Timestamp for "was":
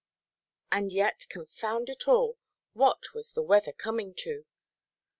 3.13-3.33